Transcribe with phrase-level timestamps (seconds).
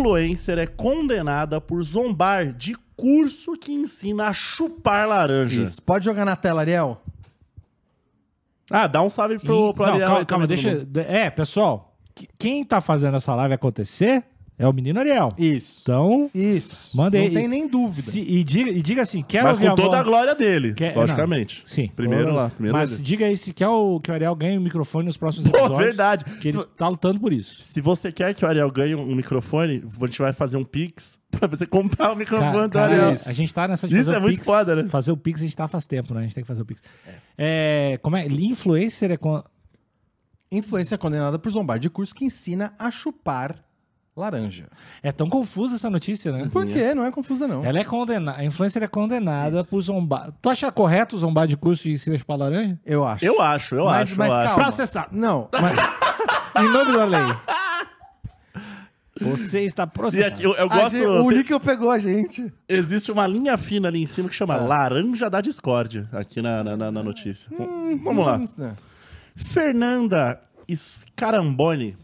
[0.00, 5.62] Influencer é condenada por zombar de curso que ensina a chupar laranja.
[5.62, 5.82] Isso.
[5.82, 7.00] Pode jogar na tela, Ariel?
[8.70, 10.08] Ah, dá um salve pro, E- pro não, Ariel.
[10.08, 10.86] calma, calma, deixa.
[11.08, 14.24] É, pessoal, que- quem tá fazendo essa live acontecer
[14.62, 15.30] é o menino Ariel.
[15.38, 15.80] Isso.
[15.82, 16.96] Então, Isso.
[16.96, 17.26] Manda aí.
[17.28, 18.02] Não tem nem dúvida.
[18.02, 20.34] se- e, diga, e diga assim, quero Mas ouvir com a toda voz- a glória
[20.34, 21.62] dele, Quer- logicamente.
[21.64, 21.88] Sim.
[21.96, 23.02] Primeiro lá, primeiro Mas ele.
[23.02, 25.82] diga aí se quer o, que o Ariel ganhe o microfone nos próximos Pô, episódios.
[25.84, 26.24] verdade.
[26.40, 27.62] Que ele Se- tá lutando por isso.
[27.62, 31.18] Se você quer que o Ariel ganhe um microfone, a gente vai fazer um pix
[31.32, 33.14] pra você comprar o microfone Cara, do cara, Ariel.
[33.26, 34.46] a gente tá nessa de Isso é muito Pix.
[34.46, 34.88] foda, né?
[34.88, 36.20] Fazer o Pix a gente tá faz tempo, né?
[36.20, 36.82] A gente tem que fazer o Pix.
[37.38, 38.26] É, como é?
[38.26, 39.42] Influencer é com...
[40.52, 43.64] Influência condenada por zombar de curso que ensina a chupar
[44.16, 44.66] laranja.
[45.02, 46.48] É tão confusa essa notícia, né?
[46.52, 46.94] Por quê?
[46.94, 47.64] Não é confusa, não.
[47.64, 48.38] Ela é condenada.
[48.38, 50.30] A influencer é condenada por zombar.
[50.42, 52.78] Tu acha correto zombar de curso de ensino a chupar laranja?
[52.84, 53.24] Eu acho.
[53.24, 54.18] Eu acho, eu Mas- acho.
[54.18, 54.48] mas eu acho.
[54.48, 54.62] calma.
[54.64, 55.08] Processado.
[55.12, 55.76] Não, mas
[56.64, 57.36] Em nome da lei.
[59.22, 60.34] Você está processado.
[60.34, 60.90] aqui, eu, eu gosto.
[60.92, 62.50] gente- o tem- Níquel pegou a gente.
[62.68, 64.62] existe uma linha fina ali em cima que chama Ah.
[64.64, 67.50] Laranja da Discórdia, aqui na, na, na- na notícia.
[68.02, 68.38] Vamos lá.
[68.38, 68.74] Hum,
[69.36, 70.40] Fernanda
[70.74, 71.96] Scaramboni.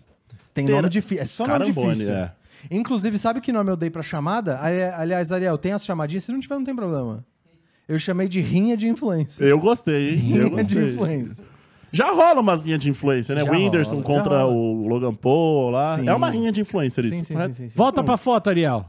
[0.56, 1.22] Tem Ter- nome difícil.
[1.22, 2.14] É só nome Scaramboni, difícil.
[2.14, 2.32] é.
[2.70, 4.58] Inclusive, sabe que nome eu dei pra chamada?
[4.60, 6.24] Ali- Aliás, Ariel, tem as chamadinhas?
[6.24, 7.24] Se não tiver, não tem problema.
[7.86, 9.44] Eu chamei de rinha de influência.
[9.44, 10.36] Eu gostei, hein?
[10.36, 10.88] Eu Rinha de gostei.
[10.94, 11.44] influência.
[11.92, 13.44] Já rola umas linhas de influência, né?
[13.44, 14.52] Já o Whindersson rola, contra rola.
[14.52, 15.96] o Logan Paul lá.
[15.96, 16.08] Sim.
[16.08, 17.14] É uma rinha de influencer isso.
[17.14, 17.54] Sim, sim, correto?
[17.54, 17.78] sim, sim, sim.
[17.78, 18.84] Volta pra foto, Ariel.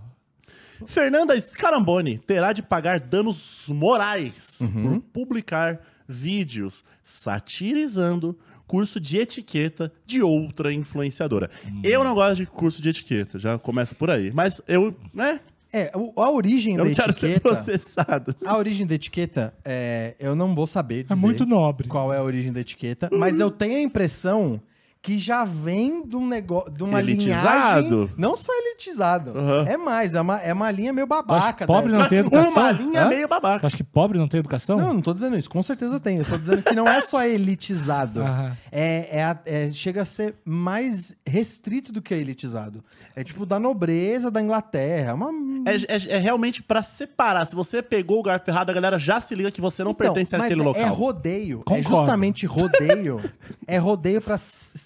[0.86, 5.00] Fernanda Scaramboni terá de pagar danos morais Uhum.
[5.00, 11.50] por publicar vídeos satirizando curso de etiqueta de outra influenciadora.
[11.66, 11.82] Hum.
[11.84, 14.32] Eu não gosto de curso de etiqueta, já começa por aí.
[14.32, 15.40] Mas eu, né?
[15.74, 17.42] É, a origem Eu da quero ser etiqueta.
[17.50, 18.36] processado.
[18.46, 21.88] A origem da etiqueta, é, eu não vou saber dizer É muito nobre.
[21.88, 24.62] qual é a origem da etiqueta, mas eu tenho a impressão
[25.02, 27.82] que já vem de um negócio, de uma Elitizado?
[27.82, 29.62] linhagem, não só elitizado, Uhum.
[29.66, 31.66] é mais, é uma, é uma linha meio babaca.
[31.66, 31.98] pobre né?
[32.00, 32.52] não tem educação?
[32.52, 33.08] Uma linha Hã?
[33.10, 33.68] meio Tu babaca.
[33.68, 34.78] acha que pobre não tem educação?
[34.78, 36.18] Não, não tô dizendo isso, com certeza tem.
[36.18, 38.22] Eu tô dizendo que não é só elitizado.
[38.22, 38.58] Aham.
[38.72, 42.84] É, é é- chega a ser mais restrito do que elitizado.
[43.16, 45.14] É tipo da nobreza da Inglaterra.
[45.14, 45.30] Uma...
[45.66, 47.46] É, é- é realmente pra separar.
[47.46, 50.14] Se você pegou o garfo errado, a galera já se liga que você não Então,
[50.14, 50.82] pertence àquele é, local.
[50.82, 51.60] é rodeio.
[51.62, 51.90] É Concordo.
[51.90, 53.22] justamente rodeio.
[53.68, 54.38] é rodeio pra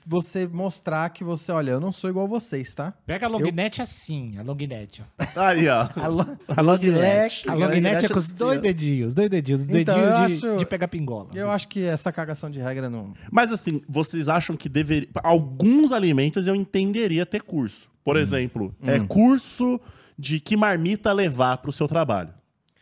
[0.05, 2.93] você mostrar que você, olha, eu não sou igual a vocês, tá?
[3.05, 5.01] Pega a longnet assim, a longnet.
[5.01, 5.25] ó.
[5.41, 5.87] Aí, ó.
[5.95, 6.37] A, lo...
[6.47, 7.49] A longnet.
[7.49, 10.47] A longnet é com os dois dedinhos, os dois dedinhos, os Então, eu dedinhos de,
[10.47, 11.29] acho- de pegar pingola.
[11.33, 13.13] Eu acho que essa cagação de regra não.
[13.31, 15.09] Mas assim, vocês acham que deveria.
[15.23, 17.89] Alguns alimentos eu entenderia ter curso.
[18.03, 19.79] Por exemplo, é curso
[20.17, 22.29] de que marmita levar pro seu trabalho.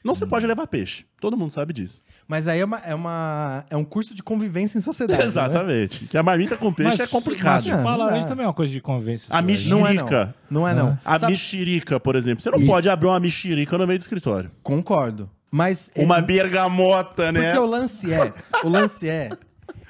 [0.10, 1.06] Não se pode levar peixe.
[1.22, 2.02] Todo mundo sabe disso.
[2.28, 5.20] Mas aí é, uma, é, uma, é um curso de convivência em sociedade.
[5.22, 5.28] né?
[5.28, 6.06] Exatamente.
[6.08, 7.54] Que a marmita com peixe é complicado.
[7.56, 8.28] Mas chupar Não, laranja não.
[8.28, 9.28] também é uma coisa de convivência.
[9.34, 10.36] A social, Não é mexerica.
[10.50, 10.62] não.
[10.62, 10.98] Não é não.
[11.06, 12.42] A Sabe- mexerica, por exemplo.
[12.44, 12.68] Você não Isso.
[12.68, 14.52] pode abrir uma mexerica no meio do escritório.
[14.64, 15.30] Concordo.
[15.52, 15.90] Mas.
[15.96, 17.42] é- Uma bergamota, né?
[17.46, 18.34] Porque o lance é.
[18.64, 19.30] O lance é.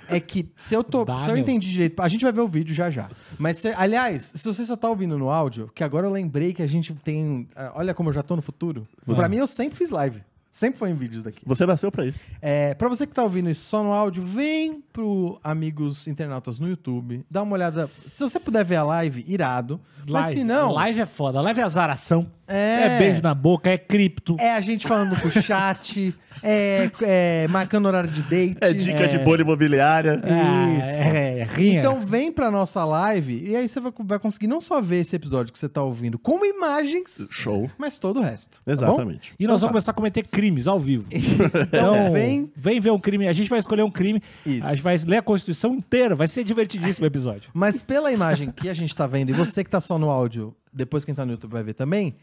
[0.10, 1.06] É que se eu tô.
[1.06, 1.42] Dá, se eu meu.
[1.42, 2.00] entendi direito.
[2.02, 3.10] A gente vai ver o vídeo já já.
[3.38, 6.62] Mas, se- aliás, se você só tá ouvindo no áudio, que agora eu lembrei que
[6.62, 7.48] a gente tem.
[7.56, 8.88] ah, Olha como eu já tô no futuro.
[9.06, 10.22] Pra mim, eu sempre fiz live.
[10.52, 11.42] Sempre foi em vídeos daqui.
[11.46, 12.24] Você nasceu pra isso.
[12.42, 16.68] É, pra você que tá ouvindo isso só no áudio, vem pro Amigos Internautas no
[16.68, 17.88] YouTube, dá uma olhada.
[18.12, 19.80] Se você puder ver a live, irado.
[20.00, 21.40] Mas Live, se não, Live é foda.
[21.40, 22.26] Live é azaração.
[22.48, 22.96] É.
[22.96, 24.36] É beijo na boca, é cripto.
[24.40, 28.58] é a gente falando com o chat, é, é marcando horário de date.
[28.62, 30.22] É dica de bolha imobiliária.
[30.24, 31.04] Ah, Isso.
[31.04, 31.80] É, é, rinha.
[31.80, 35.16] Então vem pra nossa live e aí você vai, vai conseguir não só ver esse
[35.16, 37.70] episódio que você tá ouvindo, como imagens, Show.
[37.78, 38.58] mas todo o resto.
[38.58, 38.72] tá bom?
[38.72, 39.34] Exatamente.
[39.40, 41.08] E nós Então vamos começar a cometer crimes ao vivo.
[41.70, 42.52] Então vem.
[42.56, 43.28] Vem ver um crime.
[43.28, 44.22] A gente vai escolher um crime.
[44.46, 44.68] Isso.
[44.68, 46.16] A gente vai ler a Constituição inteira.
[46.16, 47.50] Vai ser divertidíssimo o episódio.
[47.54, 50.56] Mas pela imagem que a gente tá vendo, e você que tá só no áudio,
[50.74, 52.16] depois quem tá no YouTube vai ver também,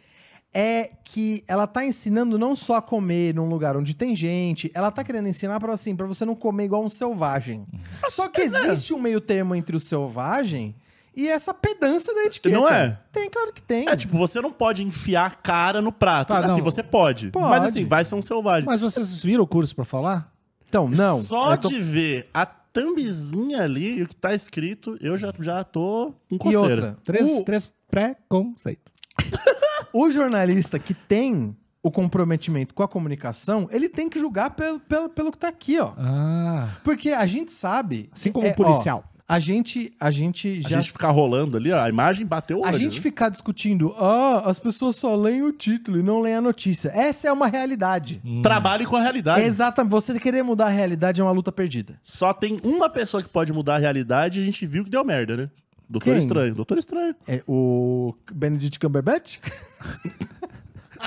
[0.58, 4.91] é que ela tá ensinando não só a comer num lugar onde tem gente, ela
[4.91, 7.67] tá querendo ensinar para assim, para você não comer igual um selvagem.
[8.08, 10.75] Só que existe um meio termo entre o selvagem
[11.14, 12.55] e essa pedância da etiqueta.
[12.55, 12.99] Não é?
[13.12, 13.87] Tem, claro que tem.
[13.87, 16.29] É, tipo, você não pode enfiar a cara no prato.
[16.29, 16.64] Tá, assim, não.
[16.64, 17.31] você pode.
[17.32, 17.49] Pode.
[17.50, 18.64] Mas assim, vai ser um selvagem.
[18.64, 20.32] Mas vocês viram o curso pra falar?
[20.67, 21.20] Então, não.
[21.20, 25.62] Só tô- de ver a thumbzinha ali e o que tá escrito, eu já, já
[25.64, 26.62] tô com E coceira.
[26.64, 28.93] outra, Três, o, três pré-conceitos.
[29.98, 35.08] o jornalista que tem o comprometimento com a comunicação, ele tem que julgar pelo, pelo,
[35.08, 35.93] pelo que tá aqui, ó.
[35.96, 38.10] Ah, Porque a gente sabe.
[38.12, 39.04] assim como é, o policial.
[39.12, 40.81] ó, a gente, a gente A já.
[40.81, 43.00] gente ficar rolando ali, ó, a imagem bateu o A olho, gente né?
[43.00, 46.88] ficar discutindo, ah, as pessoas só leem o título e não leem a notícia.
[46.94, 48.20] Essa é uma realidade.
[48.42, 49.42] Trabalhe com a realidade.
[49.44, 49.90] Exatamente.
[49.92, 52.00] Você querer mudar a realidade é uma luta perdida.
[52.02, 55.04] Só tem uma pessoa que pode mudar a realidade e a gente viu que deu
[55.04, 55.50] merda, né?
[55.88, 56.19] Doutor Quem?
[56.19, 56.55] Estranho.
[56.55, 57.15] Doutor Estranho.
[57.29, 59.38] É o Benedict Cumberbatch?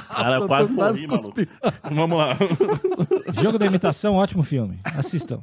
[0.10, 1.36] Cara, eu quase morri, maluco.
[1.92, 2.38] Vamos lá.
[3.42, 4.80] Jogo da imitação, ótimo filme.
[4.98, 5.42] Assistam.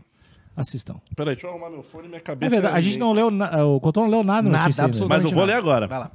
[0.56, 0.96] Assistam.
[1.14, 2.50] Peraí, deixa eu arrumar meu fone e minha É cabeça.
[2.50, 3.30] verdade, a gente não leu.
[3.30, 5.52] na- O Cotô não leu nada Nada, notícia absolutamente Mas eu vou nada.
[5.52, 5.86] ler agora.
[5.86, 6.10] Vai lá.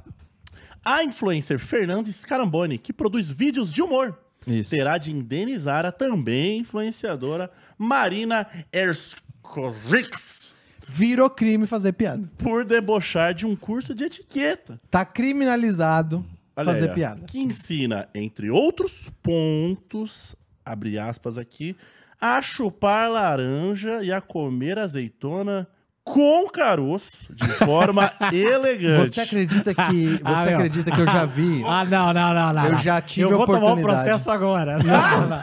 [0.84, 4.70] A influencer Fernandes Caramboni, que produz vídeos de humor, Isso.
[4.70, 7.48] terá de indenizar a também influenciadora
[7.78, 10.54] Marina Erskovics
[10.88, 12.30] Virou crime fazer piada.
[12.38, 14.78] por debochar de um curso de etiqueta.
[14.90, 16.24] Tá criminalizado
[16.56, 17.20] Olha fazer aí, piada.
[17.26, 20.34] Que ensina, entre outros pontos,
[20.64, 21.76] abre aspas aqui,
[22.20, 25.66] a chupar laranja e a comer azeitona
[26.04, 29.08] com caroço, de forma elegante.
[29.10, 30.56] Você acredita que Ah, você meu.
[30.58, 31.62] acredita que eu já vi?
[31.64, 32.64] Ah, não, não, não, não.
[32.66, 32.78] Eu não.
[32.82, 34.02] já tive Eu vou tomar um oportunidade.
[34.04, 34.78] processo agora.
[34.78, 35.42] Não, não.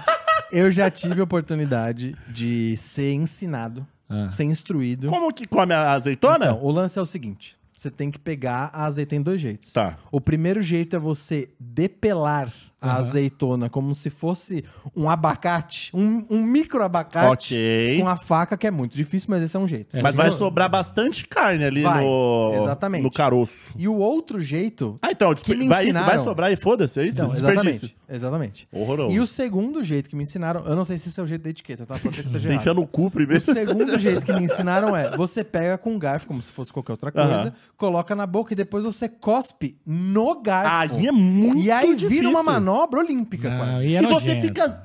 [0.51, 4.31] Eu já tive a oportunidade de ser ensinado, Ah.
[4.33, 5.07] ser instruído.
[5.07, 6.47] Como que come a azeitona?
[6.47, 9.71] Então, o lance é o seguinte: você tem que pegar a azeitona em dois jeitos.
[9.71, 9.97] Tá.
[10.11, 12.51] O primeiro jeito é você depelar
[12.81, 14.63] a azeitona como se fosse
[14.95, 17.99] um abacate, um, um micro abacate Ok.
[18.01, 19.97] com a faca, que é muito difícil, mas esse é um jeito.
[19.97, 23.03] É, Mas vai sobrar bastante carne ali Vai, no, exatamente.
[23.03, 23.73] no caroço.
[23.77, 24.97] E o outro jeito.
[25.01, 27.21] Ah, então, Que me vai, ensinaram- vai sobrar e foda-se, é isso?
[27.27, 27.89] Desperdício.
[27.89, 27.97] exatamente.
[28.11, 28.67] Exatamente.
[28.71, 29.13] Horroroso.
[29.13, 31.43] E o segundo jeito que me ensinaram, eu não sei se esse é o jeito
[31.43, 31.95] da etiqueta, tá?
[32.33, 33.41] Você enfia no cu O primeiro.
[33.43, 36.93] segundo jeito que me ensinaram é: você pega com um garfo, como se fosse qualquer
[36.93, 37.53] outra coisa, Aham.
[37.77, 40.95] coloca na boca e depois você cospe no garfo.
[40.95, 42.09] Aí é muito E aí difícil.
[42.09, 43.87] vira uma manobra olímpica, Não, quase.
[43.87, 44.41] e é E você nojento.
[44.41, 44.83] fica,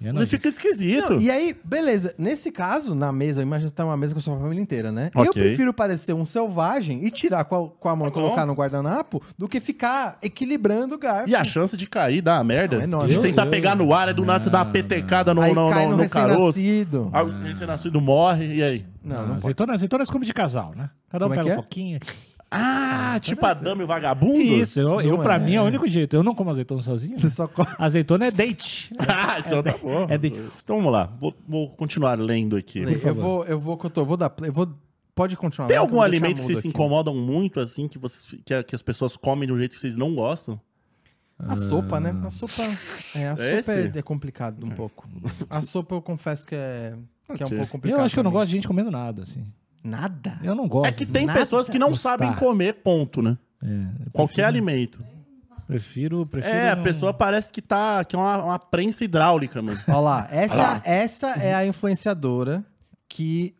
[0.00, 0.30] E é você nojento.
[0.30, 1.14] fica esquisito.
[1.14, 2.14] Não, e aí, beleza.
[2.16, 5.10] Nesse caso, na mesa, imagina que tá uma mesa com a sua família inteira, né?
[5.14, 8.22] Eu prefiro parecer um selvagem e tirar com a, com a mão e Tá bom.
[8.22, 11.28] colocar no guardanapo do que ficar equilibrando o garfo.
[11.28, 12.76] E a chance de cair dá uma merda.
[12.76, 13.08] Não, é enorme.
[13.14, 15.52] de tentar pegar no ar, aí do nada você dá uma Não, petecada no, aí
[15.52, 16.44] no, cai no, no, no caroço.
[16.58, 17.10] recém-nascido.
[17.12, 18.86] Aí o recém-nascido morre, e aí?
[19.02, 19.38] Não, Ah, não pode.
[19.38, 20.90] azeitona, azeitona come de casal, né?
[21.10, 21.62] Cada um Como é pega que um é?
[21.62, 21.98] pouquinho.
[22.50, 24.40] Ah, tipo a dama e o vagabundo?
[24.40, 25.38] Isso, eu, eu pra é.
[25.38, 26.16] mim é o único jeito.
[26.16, 27.18] Eu não como azeitona sozinho.
[27.18, 28.92] Você só co- Azeitona é date.
[29.06, 30.06] Ah, então tá bom.
[30.08, 30.28] é de-
[30.64, 32.78] Então vamos lá, vou, vou continuar lendo aqui.
[32.80, 33.20] eu favor.
[33.20, 34.48] vou, eu vou, eu vou dar play.
[34.48, 34.68] Eu vou,
[35.14, 35.68] pode continuar.
[35.68, 36.68] Tem algum alimento que vocês se aqui.
[36.68, 39.96] incomodam muito, assim, que, vocês, que, que as pessoas comem de um jeito que vocês
[39.96, 40.58] não gostam?
[41.38, 42.18] A sopa, né?
[42.24, 42.62] A sopa.
[43.14, 43.70] É, a sopa Esse?
[43.72, 45.06] é, é complicado um pouco.
[45.50, 46.94] A sopa eu confesso que é,
[47.36, 48.00] que é um pouco complicado.
[48.00, 49.44] Eu acho que eu não gosto de gente comendo nada, assim.
[49.82, 50.38] Nada.
[50.42, 50.88] Eu não gosto.
[50.88, 52.10] É que tem nada pessoas que não gostar.
[52.18, 53.36] sabem comer, ponto, né?
[53.62, 53.66] É,
[54.06, 55.04] eu Qualquer prefiro- alimento.
[55.66, 56.54] Prefiro, prefiro.
[56.54, 58.02] É, a pessoa parece que tá.
[58.04, 59.78] que é uma, uma prensa hidráulica, mano.
[59.86, 60.82] Olha lá, essa, Olha lá.
[60.84, 62.64] essa é a influenciadora
[63.06, 63.54] que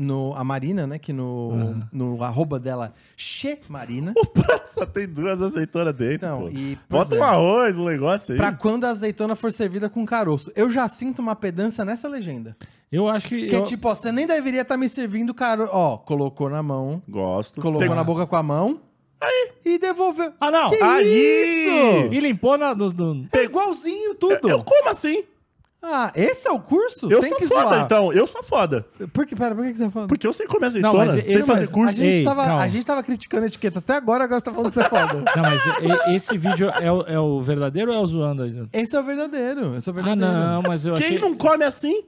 [0.00, 4.12] no a Marina, né, que no, no arroba dela, Che Marina.
[4.20, 6.48] O prato só tem duas azeitonas dentro, Então, pô.
[6.48, 8.38] e Bota é, um arroz, um negócio aí.
[8.38, 10.50] pra quando a azeitona for servida com caroço.
[10.56, 12.56] Eu já sinto uma pedância nessa legenda.
[12.90, 13.46] Eu acho que.
[13.46, 15.70] Que é eu- tipo, ó, você nem deveria estar me servindo caroço.
[15.72, 17.60] Ó, colocou na mão, Gosto.
[17.60, 18.80] colocou Tem- na boca com a mão.
[19.20, 19.50] Aí.
[19.64, 20.32] E devolveu.
[20.40, 20.70] Ah, não!
[20.70, 21.04] Que Aí!
[22.06, 22.12] isso?
[22.14, 24.48] E limpou na, no, no- É igualzinho tudo.
[24.48, 25.24] Eu como assim?
[25.82, 27.10] Ah, esse é o curso?
[27.10, 27.84] Eu Tem sou que foda, zoar.
[27.86, 28.12] então.
[28.12, 28.84] Eu sou foda.
[29.14, 30.08] Por que, pera, por que que você tá falando?
[30.08, 31.04] Porque eu sei comer Não, azeitona.
[31.06, 31.88] mas sei esse- fazer Mas curso.
[31.88, 32.62] A gente, Ei, tava, calma.
[32.62, 34.88] a gente tava criticando a etiqueta até agora, agora você tá falando que você é
[34.88, 35.24] foda.
[35.36, 35.62] Não, mas
[36.10, 38.44] e- esse vídeo é o, é o verdadeiro ou é o zoando?
[38.74, 39.74] Esse é o verdadeiro.
[39.76, 40.32] Esse é o Ah, verdadeiro.
[40.34, 41.18] não, mas eu Quem achei...
[41.18, 42.02] não come assim?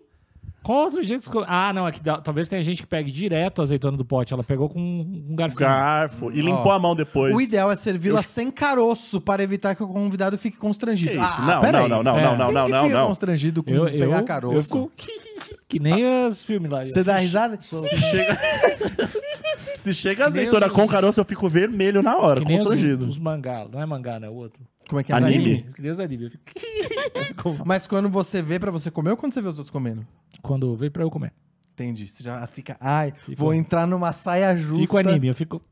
[0.62, 1.31] Qual outro jeito?
[1.31, 4.04] que- Ah, não, é que dá- talvez tenha gente que pegue direto a azeitona do
[4.04, 4.33] pote.
[4.33, 5.59] Ela pegou com um garfinho.
[5.61, 6.31] Garfo.
[6.33, 7.35] E limpou Ó, a mão depois.
[7.35, 11.11] O ideal é servi-la Eu- sem caroço para evitar que o convidado fique constrangido.
[11.12, 11.25] Que isso?
[11.40, 12.23] Ah, Não, não, não, não, É.
[12.23, 13.07] não, não, não, não, não.
[13.09, 14.57] constrangido com Eu, pegar caroço?
[14.57, 14.92] eu fico
[15.69, 16.85] que nem os filmes lá.
[16.85, 17.59] Você dá risada?
[17.61, 18.38] Se chega...
[19.78, 22.62] Se chega nem azeitona os- com caroço, eu fico vermelho na hora, Que nem os,
[22.62, 23.04] constrangido.
[23.07, 23.66] os mangá.
[23.71, 24.28] Não é mangá, né?
[24.28, 24.61] O outro.
[24.89, 25.15] Como é que é?
[25.17, 25.67] Anime?
[25.91, 26.31] Os anime.
[26.31, 30.07] Fico- Mas quando você vê pra você comer ou quando você vê os outros comendo?
[30.43, 31.33] Quando veio pra eu comer.
[31.75, 32.07] Entendi.
[32.09, 34.81] Você já fica, ai, Fico- vou entrar numa saia justa.
[34.81, 35.62] Fico anime, eu fico...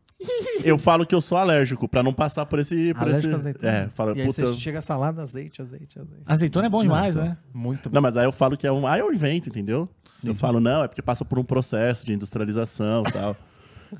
[0.63, 2.93] Eu falo que eu sou alérgico, pra não passar por esse...
[2.93, 3.49] Por Alérgico a esse...
[3.49, 3.73] azeitona.
[3.73, 4.47] É, falo, e aí puta...
[4.47, 6.23] você chega salada, azeite, azeite, azeite.
[6.27, 7.39] Azeitona é bom demais, né?
[7.55, 7.95] Muito bom.
[7.95, 8.87] Não, mas aí eu falo que é um...
[8.87, 9.89] Aí eu invento, entendeu?
[10.23, 13.37] Eu falo, não, é porque passa por um processo de industrialização e tal.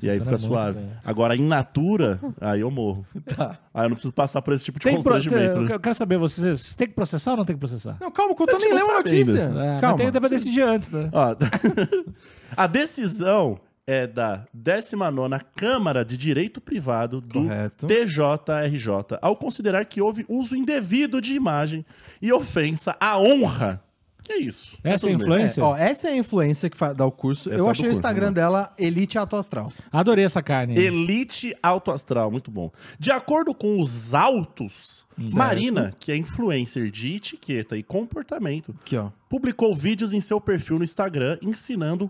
[0.01, 0.79] E aí fica é muito suave.
[1.03, 3.05] Agora, in natura, aí eu morro.
[3.35, 3.57] Tá.
[3.73, 5.03] Aí eu não preciso passar por esse tipo de Tem pro...
[5.11, 5.55] constrangimento.
[5.57, 5.73] tem- né?
[5.75, 7.97] Eu quero saber, vocês tem que processar ou não tem que processar?
[8.01, 9.51] Não, calma, que eu nem não lendo a notícia.
[9.55, 9.97] É, calma.
[9.97, 11.09] tem até pra decidir antes, né?
[11.13, 11.35] Ó,
[12.57, 17.87] a decisão é da 19ª Câmara de Direito Privado do Correto.
[17.87, 21.85] TJRJ, ao considerar que houve uso indevido de imagem
[22.21, 23.81] e ofensa à honra.
[24.23, 24.77] Que isso?
[24.83, 25.63] Essa é a influência?
[25.63, 27.49] Ó, essa é a influência que dá o curso.
[27.49, 28.33] Essa eu é achei o curso, Instagram né?
[28.33, 29.71] dela Elite Alto Astral.
[29.91, 30.77] Adorei essa carne.
[30.77, 32.71] Elite Alto Astral, muito bom.
[32.99, 39.09] De acordo com os autos, Marina, que é influencer de etiqueta e comportamento, Aqui, ó.
[39.27, 42.09] publicou vídeos em seu perfil no Instagram ensinando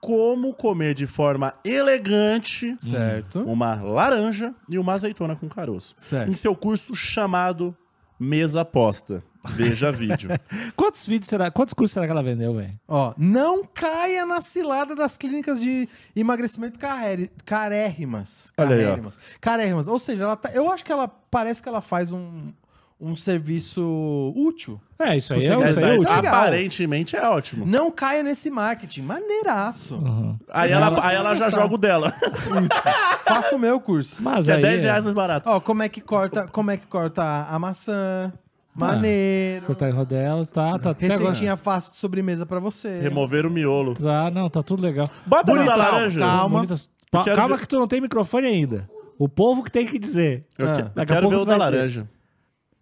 [0.00, 3.40] como comer de forma elegante Certo.
[3.40, 5.94] uma laranja e uma azeitona com caroço.
[5.96, 6.30] Certo.
[6.30, 7.74] Em seu curso chamado
[8.20, 9.24] Mesa Aposta.
[9.50, 10.30] Veja vídeo.
[10.76, 11.50] Quantos vídeos será?
[11.50, 12.72] Quantos cursos será que ela vendeu, velho?
[12.88, 18.52] Ó, não caia na cilada das clínicas de emagrecimento caré- carérrimas.
[18.56, 18.84] Olha aí, ó.
[18.88, 19.18] Carérrimas.
[19.40, 19.88] Carérrimas.
[19.88, 22.52] Ou seja, ela tá- eu acho que ela parece que ela faz um,
[23.00, 24.80] um serviço útil.
[24.98, 26.12] É, isso aí é, isso aí é útil.
[26.12, 27.66] Aparentemente é ótimo.
[27.66, 29.02] Não caia nesse marketing.
[29.02, 29.96] Maneiraço.
[29.96, 30.38] Uhum.
[30.48, 32.14] Aí ela, Ela aí ela já joga o dela.
[32.22, 32.82] Isso.
[33.24, 34.22] Faça o meu curso.
[34.22, 35.48] Mas Que é aí 10 reais mais barato.
[35.48, 38.32] Ó, como é que corta, como é que corta a maçã?
[38.74, 39.66] Maneiro.
[39.66, 41.20] Cortar em rodelas, tá, tá até agora.
[41.28, 42.98] Receitinha fácil de sobremesa pra você.
[43.00, 43.94] Remover o miolo.
[43.94, 45.08] Tá, não, tá tudo legal.
[45.24, 46.20] Bota da calma, laranja.
[46.20, 46.56] calma.
[46.58, 48.90] Bonitas- Pa- quero Calma ver- que tu não tem microfone ainda.
[49.16, 50.44] O povo que tem que dizer.
[50.58, 51.76] Eu, Ah, que- eu daqui a quero ver pouco o tu da vai ter.
[51.76, 52.08] laranja.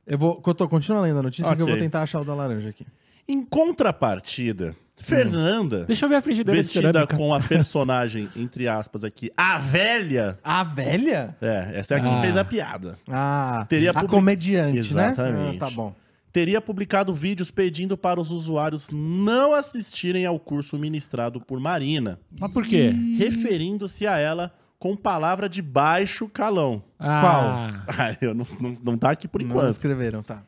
[0.07, 1.75] Eu vou, Cotô, continua lendo a notícia que eu Ok.
[1.75, 2.87] vou tentar achar o da laranja aqui.
[3.29, 9.03] Em contrapartida, Fernanda, Deixa eu ver a frigideira de vestida com a personagem, entre aspas
[9.05, 10.39] aqui, a velha.
[10.45, 11.37] A velha?
[11.41, 12.21] É, essa é a que Ah.
[12.21, 12.99] fez a piada.
[13.09, 15.33] Ah, Teria a publi- comediante, Exatamente.
[15.45, 15.53] né?
[15.57, 15.95] Ah, tá bom.
[16.33, 22.53] Teria publicado vídeos pedindo para os usuários não assistirem ao curso ministrado por Marina, Mas
[22.53, 22.93] por quê?
[23.19, 26.83] referindo-se a ela com palavra de baixo calão.
[26.99, 29.71] Ah, Ah, eu não, não, não tá aqui por Não enquanto.
[29.71, 30.43] escreveram, tá.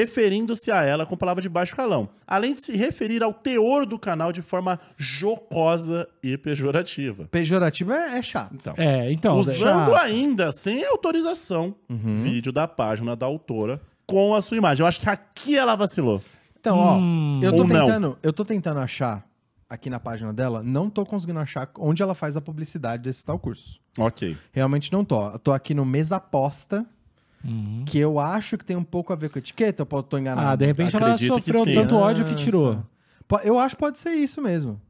[0.00, 3.98] Referindo-se a ela com palavra de baixo calão, além de se referir ao teor do
[3.98, 7.24] canal de forma jocosa e pejorativa.
[7.30, 8.54] Pejorativo é, é chato.
[8.54, 9.38] Então, É, então.
[9.38, 9.56] usando
[9.90, 9.94] chato.
[9.94, 14.82] ainda sem autorização vídeo da página da autora com a sua imagem.
[14.82, 16.20] Eu acho que aqui ela vacilou.
[16.60, 17.40] Então, ó, Hum.
[17.42, 17.86] eu tô não.
[17.86, 19.24] tentando, eu tô tentando achar
[19.68, 23.38] aqui na página dela, não tô conseguindo achar onde ela faz a publicidade desse tal
[23.38, 23.80] curso.
[23.98, 24.36] Ok.
[24.52, 25.26] Realmente não tô.
[25.30, 26.84] Eu tô aqui no Mesa Aposta,
[27.44, 27.84] Uhum.
[27.86, 30.48] que eu acho que tem um pouco a ver com etiqueta, eu posso tô enganado.
[30.48, 31.74] Ah, de repente ela Acredito que sofreu sim.
[31.74, 32.74] tanto ódio que tirou.
[33.28, 33.46] Nossa.
[33.46, 34.80] Eu acho que pode ser isso mesmo.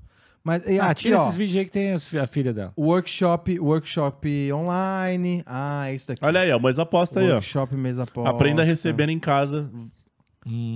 [0.42, 2.72] Mas e Ah, aqui, tira ó, esses vídeos aí que tem a filha dela.
[2.78, 5.42] workshop, workshop online.
[5.44, 6.24] Ah, é isso daqui.
[6.24, 7.34] Olha aí, ó, mas aposta aí, ó.
[7.34, 8.30] workshop Mesa Aposta.
[8.30, 9.68] Aprenda recebendo em casa.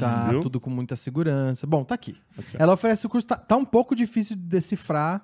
[0.00, 0.40] Tá, Viu?
[0.40, 1.64] tudo com muita segurança.
[1.66, 2.16] Bom, tá aqui.
[2.36, 2.42] Ó.
[2.58, 3.24] Ela oferece o curso.
[3.26, 5.22] Tá, tá um pouco difícil de decifrar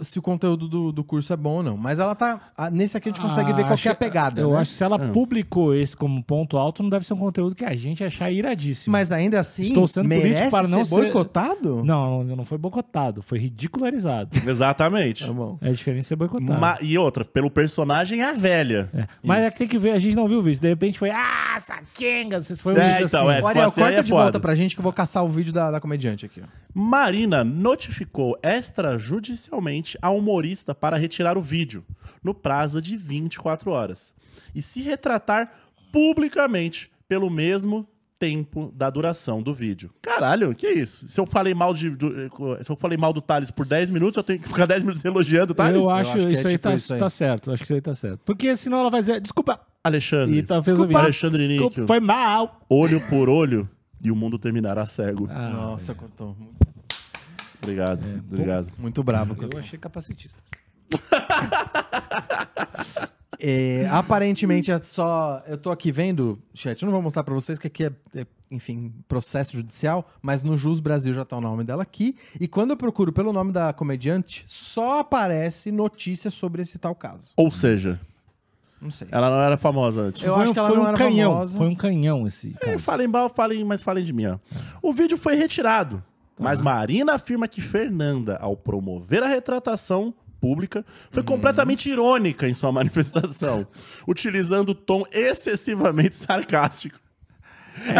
[0.00, 1.76] se o conteúdo do, do curso é bom ou não.
[1.76, 2.40] Mas ela tá.
[2.56, 4.40] a- Nesse aqui a gente consegue Ah, ver qual que é a acho- pegada.
[4.40, 4.58] Eu né?
[4.60, 5.08] acho que se ela Ah.
[5.12, 8.92] publicou esse como ponto alto, não deve ser um conteúdo que a gente achar iradíssimo.
[8.92, 11.84] Mas ainda assim, Estou sendo político para não ser ser- boicotado?
[11.84, 14.30] Não, não foi boicotado, foi ridicularizado.
[14.48, 15.26] Exatamente.
[15.26, 15.58] Tá bom.
[15.60, 16.58] é diferente de ser boicotado.
[16.60, 18.88] Ma- e outra, pelo personagem, a velha.
[18.94, 19.06] É.
[19.22, 20.60] Mas é que tem que ver, a gente não viu o vídeo.
[20.60, 22.36] De repente foi, ah, saquenga.
[22.38, 23.38] Não sei se foi um É, vídeo então, assim.
[23.40, 23.46] é.
[23.46, 24.22] Ariel, fosse aí, corta é de foda.
[24.22, 26.40] volta pra gente que eu vou caçar o vídeo da, da comediante aqui.
[26.42, 26.46] ó.
[26.74, 31.84] Marina notificou extrajudicialmente a humorista para retirar o vídeo,
[32.22, 34.12] no prazo de 24 horas,
[34.54, 35.52] e se retratar
[35.92, 37.86] publicamente pelo mesmo
[38.18, 39.90] tempo da duração do vídeo.
[40.00, 41.08] Caralho, que isso?
[41.08, 42.08] Se eu falei mal de, do,
[42.64, 45.04] se eu falei mal do Thales por 10 minutos, eu tenho que ficar 10 minutos
[45.04, 45.76] elogiando o Thales?
[45.82, 47.00] Eu acho, acho que é isso, aí tipo tá, isso aí.
[47.00, 47.50] tá certo.
[47.50, 48.20] Acho que isso aí tá certo.
[48.24, 49.60] Porque senão ela vai dizer, desculpa.
[49.82, 50.98] Alexandre, E tá desculpa.
[51.00, 52.60] Alexandre Desculpa, Níquel, foi mal.
[52.70, 53.68] olho por olho,
[54.00, 55.26] e o mundo terminará cego.
[55.28, 56.36] Ah, Nossa, eu tô
[57.62, 58.66] Obrigado, obrigado.
[58.78, 59.36] muito bravo.
[59.40, 60.42] eu achei capacitista.
[63.44, 65.42] É, aparentemente é só.
[65.48, 68.24] Eu tô aqui vendo, chat, eu não vou mostrar pra vocês que aqui é, é,
[68.52, 72.16] enfim, processo judicial, mas no Jus Brasil já tá o nome dela aqui.
[72.40, 77.32] E quando eu procuro pelo nome da comediante, só aparece notícia sobre esse tal caso.
[77.36, 77.98] Ou seja,
[78.80, 79.08] Não sei.
[79.10, 80.22] ela não era famosa antes.
[80.22, 81.32] Eu Foi acho um- que ela foi não um era canhão.
[81.32, 81.58] famosa.
[81.58, 82.54] Foi um canhão esse.
[82.60, 84.38] É, falem mal, falem, mas falem de mim, ó.
[84.80, 86.00] O vídeo foi retirado,
[86.42, 92.72] mas Marina afirma que Fernanda, ao promover a retratação pública, foi completamente irônica em sua
[92.72, 93.66] manifestação,
[94.08, 96.98] utilizando tom excessivamente sarcástico.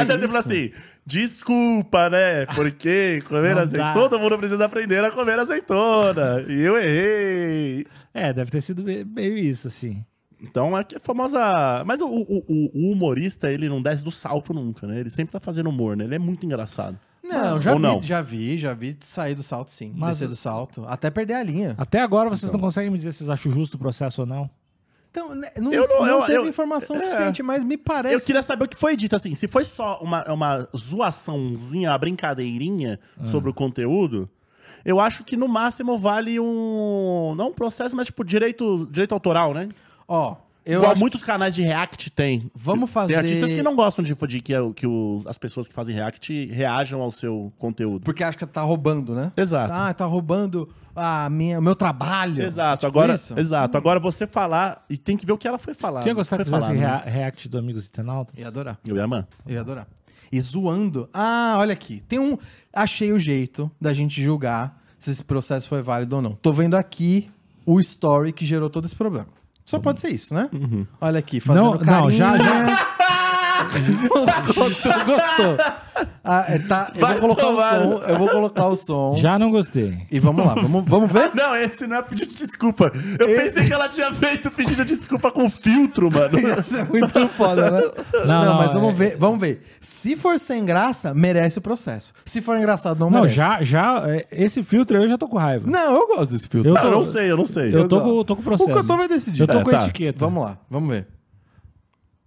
[0.05, 0.71] Deve ter falado assim,
[1.07, 7.87] desculpa, né, porque comer azeitona, todo mundo precisa aprender a comer azeitona, e eu errei.
[8.13, 10.05] É, deve ter sido me- meio isso, assim.
[10.41, 11.85] Então, é que é famosa.
[11.87, 14.99] Mas o, o- o- o humorista, ele não desce do salto nunca, né?
[14.99, 16.03] Ele sempre tá fazendo humor, né?
[16.05, 16.99] Ele é muito engraçado.
[17.33, 18.01] Não, já Ou vi, não?
[18.01, 19.93] já vi, já vi sair do salto, sim.
[19.97, 20.85] Mas- Descer do salto.
[20.87, 21.75] Até perder a linha.
[21.79, 24.49] Até agora vocês não conseguem me dizer se vocês acham justo o processo ou não.
[25.11, 27.01] Então, né, não, Eu não- não eu- teve eu- informação é.
[27.01, 28.15] suficiente, mas me parece.
[28.15, 29.35] Eu queria saber o que foi dito, assim.
[29.35, 33.27] Se foi só uma, uma zoaçãozinha, uma brincadeirinha Ah.
[33.27, 34.29] sobre o conteúdo,
[34.85, 37.35] Eu acho que no máximo vale um.
[37.37, 39.69] Não um processo, mas tipo direito, direito autoral, né?
[40.09, 40.35] Ó,
[40.65, 42.51] eu acho- muitos canais de React têm.
[42.55, 45.75] Vamos Tem fazer- artistas que não gostam de, de que, que o- as pessoas que
[45.75, 48.05] fazem React reajam ao seu conteúdo.
[48.05, 49.33] Porque acho que tá roubando, né?
[49.37, 49.73] Exato.
[49.73, 52.43] Ah, tá roubando a minha, o meu trabalho.
[52.43, 53.39] Exato, Tipo agora, isso?
[53.39, 53.77] exato.
[53.77, 56.03] Agora você falar e tem que ver o que ela foi falar.
[56.03, 56.79] Foi que fizesse falar, né?
[56.79, 58.35] rea- react do Amigos Internautas?
[58.39, 58.79] Ia adorar.
[58.87, 59.27] Eu ia amar.
[59.47, 59.87] Eu ia adorar.
[60.31, 61.09] E zoando.
[61.13, 62.03] Ah, olha aqui.
[62.09, 62.39] Tem um.
[62.73, 66.33] Achei o jeito da gente julgar se esse processo foi válido ou não.
[66.37, 67.31] Tô vendo aqui
[67.67, 69.27] o story que gerou todo esse problema.
[69.65, 70.51] Só pode ser isso, né?
[71.01, 72.87] Olha aqui, fazendo Não, não, já- já.
[73.65, 75.59] gostou, gostou.
[76.25, 77.81] Ah, é, tá, eu Vai vou colocar tomar.
[77.81, 78.05] o som.
[78.07, 79.15] Eu vou colocar o som.
[79.17, 80.07] Já não gostei.
[80.11, 81.31] E vamos lá, vamos, vamos ver?
[81.35, 82.91] Não, esse não é pedido de desculpa.
[83.19, 86.39] Eu pensei que ela tinha feito pedido de desculpa com filtro, mano.
[86.41, 87.81] Ia ser muito foda, né?
[88.25, 89.63] Não, não, mas vamos é- ver, vamos ver.
[89.81, 92.13] Se for sem graça, merece o processo.
[92.25, 93.37] Se for engraçado, não, Não, merece.
[93.37, 95.69] já, já, é, esse filtro aí eu já tô com raiva.
[95.71, 96.71] Não, eu gosto desse filtro.
[96.71, 97.75] Eu Ah, tô- eu não sei, eu não sei.
[97.75, 98.71] Eu tô com, tô com o processo.
[98.71, 99.41] O Cotô vai decidir.
[99.43, 99.83] Eu tô É, com tá.
[99.85, 100.19] etiqueta.
[100.21, 101.07] Vamos lá, vamos ver.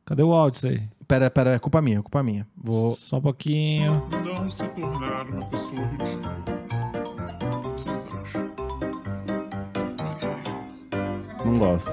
[0.06, 0.84] Cadê o áudio isso aí?
[1.08, 2.48] Pera, pera, é culpa minha, é culpa minha.
[2.58, 2.96] Vou.
[2.96, 4.04] Só um pouquinho.
[4.26, 5.88] não se tornar uma pessoa?
[11.46, 11.92] Não gosto.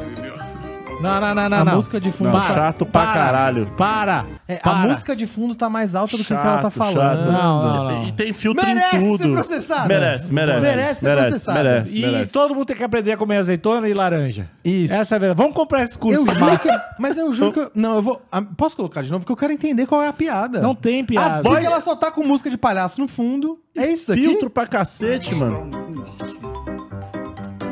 [1.02, 1.58] Não, não, não, não.
[1.58, 1.74] a não.
[1.74, 2.30] música de fundo.
[2.30, 3.12] Não, tá- chato pra Para.
[3.12, 3.66] caralho.
[3.76, 4.24] Para!
[4.48, 4.74] é, a para.
[4.88, 6.94] música de fundo tá mais alta do que o que ela tá falando.
[6.96, 7.32] chato.
[7.32, 8.04] Não, não, não.
[8.08, 9.34] E tem filtro Merece em ser tudo.
[9.34, 9.88] processada.
[9.88, 10.60] Merece, merece.
[10.60, 11.62] Merece ser processada.
[11.62, 12.32] Merece, E merece.
[12.32, 14.48] todo mundo tem que aprender a comer azeitona e laranja.
[14.64, 14.94] Isso.
[14.94, 15.38] Essa é a verdade.
[15.38, 16.24] Vamos comprar esse curso.
[16.26, 16.68] Eu massa.
[16.68, 18.22] que, mas eu juro que eu, não, eu vou.
[18.30, 20.60] ah, Posso colocar de novo porque eu quero entender qual é a piada.
[20.60, 21.40] Não tem piada.
[21.40, 23.58] Ah, porque ela só tá com música de palhaço no fundo.
[23.76, 24.22] É isso daqui?
[24.22, 25.70] Filtro pra cacete, mano.
[25.70, 26.38] curso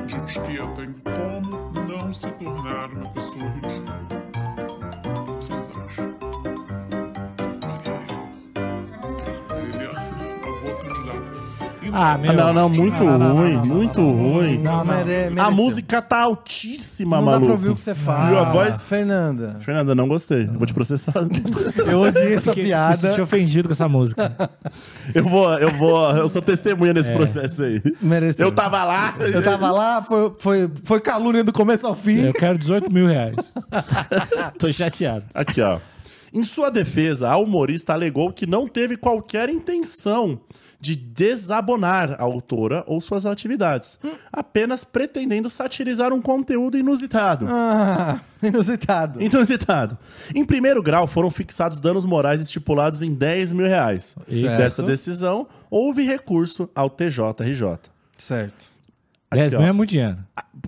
[0.07, 3.80] de etiqueta em como não se tornar uma much.
[11.93, 12.33] Ah, meu.
[12.33, 14.59] Não, não, muito Não, não, não, ruim, não, não, muito não, ruim.
[14.59, 17.41] Não, mere- A música tá altíssima, Não maluco.
[17.41, 18.29] dá pra ouvir o que você fala.
[18.29, 18.83] Viu a voz?
[18.83, 20.45] Fernanda, Fernanda, não gostei.
[20.47, 21.13] Eu vou te processar.
[21.91, 22.97] eu odiei essa Fiquei- piada.
[22.97, 24.33] senti ofendido com essa música.
[25.13, 27.83] Eu vou, eu vou, eu sou testemunha nesse processo aí.
[28.01, 28.47] Mereceu.
[28.47, 29.15] Eu tava lá.
[29.19, 32.21] Eu tava lá, foi, foi, foi calúnia do começo ao fim.
[32.27, 33.35] Eu quero 18 mil reais.
[34.57, 35.25] Tô chateado.
[35.35, 35.79] Aqui, ó.
[36.33, 40.41] Em sua defesa, a humorista alegou que não teve qualquer intenção
[40.81, 43.99] de desabonar a autora ou suas atividades,
[44.33, 47.45] apenas pretendendo satirizar um conteúdo inusitado.
[47.49, 49.21] Ah, inusitado.
[49.21, 49.99] Inusitado.
[50.35, 54.17] Em primeiro grau, foram fixados danos morais estipulados em 10 mil reais.
[54.27, 54.57] E Certo.
[54.57, 57.91] dessa decisão, houve recurso ao TJRJ.
[58.17, 58.71] Certo.
[59.37, 59.59] 10 ó.
[59.59, 60.19] mil é muito dinheiro.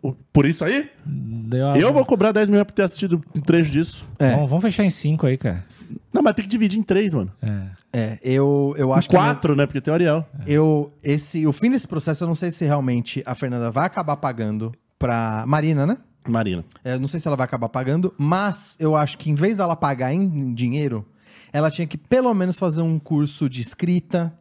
[0.00, 3.40] Por- Por isso aí, Deu eu vou cobrar 10 mil reais por ter assistido um
[3.40, 4.06] trecho disso.
[4.18, 4.30] É.
[4.34, 5.64] Vamos, vamos fechar em 5 aí, cara.
[6.12, 7.30] Não, mas tem que dividir em três, mano.
[7.42, 7.62] É.
[7.92, 9.14] É, eu, eu acho que.
[9.16, 9.66] Quatro, né?
[9.66, 10.26] Porque tem o Ariel.
[10.46, 14.16] Eu, esse, o fim desse processo, eu não sei se realmente a Fernanda vai acabar
[14.16, 15.98] pagando pra Marina, né?
[16.26, 16.64] Marina.
[16.84, 19.74] É, não sei se ela vai acabar pagando, mas eu acho que em vez dela
[19.76, 21.04] pagar em dinheiro,
[21.52, 24.32] ela tinha que pelo menos fazer um curso de escrita,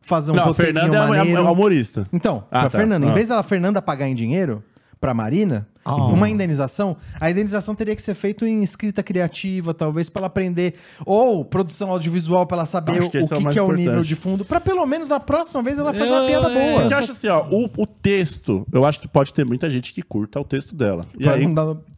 [0.00, 1.42] fazer um não, roteirinho Fernanda é, a- maneiro.
[1.42, 2.06] é a humorista.
[2.12, 2.78] Então, Ah, pra tá.
[2.78, 3.10] Fernanda, Ah.
[3.10, 4.62] em vez dela Fernanda pagar em dinheiro
[5.00, 5.94] pra Marina, Ah.
[5.94, 10.74] uma indenização, a indenização teria que ser feita em escrita criativa, talvez pra ela aprender,
[11.06, 13.72] ou produção audiovisual pra ela saber Acho o que que, é o que é o
[13.72, 16.80] nível de fundo, Pra pelo menos na próxima vez ela fazer uma Eu- piada boa.
[16.82, 19.94] Porque eu acho assim, ó, o, o texto, eu acho que pode ter muita gente
[19.94, 21.02] que curta o texto dela.
[21.18, 21.46] E aí,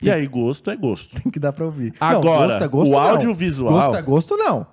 [0.00, 1.20] e aí, gosto é gosto.
[1.20, 1.92] Tem que dar pra ouvir.
[2.00, 2.98] Agora, o não.
[3.00, 4.64] audiovisual- Gosto é gosto, não.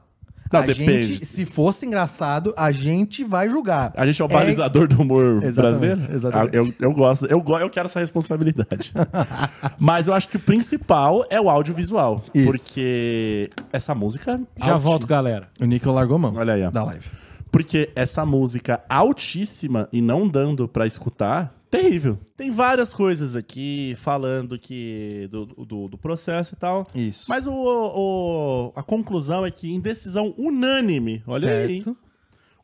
[0.52, 1.04] Não, a depende.
[1.04, 3.94] gente, se fosse engraçado, a gente vai julgar.
[3.96, 6.14] A gente é o balizador do humor Exatamente, brasileiro?
[6.16, 6.56] exatamente.
[6.56, 8.92] Ah, Eu, eu gosto, eu, eu quero essa responsabilidade.
[9.78, 12.24] Mas eu acho que o principal é o audiovisual.
[12.34, 12.52] Isso.
[12.52, 14.40] Porque essa música.
[14.58, 15.48] Já alti- volto, galera.
[15.62, 16.34] O Nico largou a mão.
[16.36, 16.72] Olha aí, ó.
[16.72, 17.06] Da live.
[17.52, 22.18] Porque essa música altíssima e não dando pra escutar, terrível.
[22.36, 26.88] Tem várias coisas aqui falando que do, do, do processo e tal.
[26.96, 27.26] Isso.
[27.30, 31.98] Mas o, o- a conclusão é que, em decisão unânime, olha aí, certo.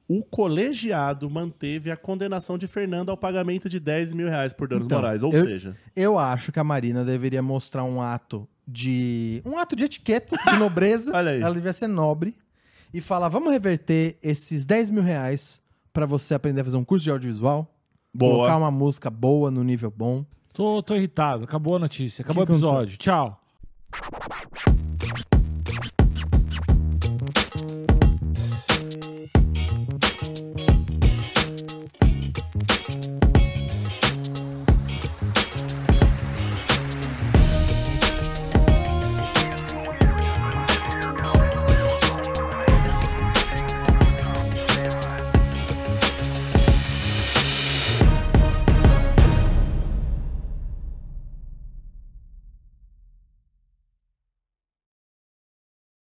[0.07, 4.85] o colegiado manteve a condenação de Fernando ao pagamento de 10 mil reais por danos
[4.85, 5.23] Então, morais.
[5.23, 9.41] Ou eu- seja, Eu acho que a Marina deveria mostrar um ato de.
[9.45, 11.11] Um ato de etiqueta, de nobreza.
[11.15, 11.41] Olha aí.
[11.41, 12.35] Ela devia ser nobre.
[12.93, 15.61] E falar: vamos reverter esses 10 mil reais
[15.93, 17.71] pra você aprender a fazer um curso de audiovisual.
[18.15, 18.35] Boa.
[18.35, 20.25] Colocar uma música boa no nível bom.
[20.53, 21.43] Tô, tô irritado.
[21.43, 22.21] Acabou a notícia.
[22.21, 22.97] Acabou o episódio.
[22.97, 23.41] Tchau.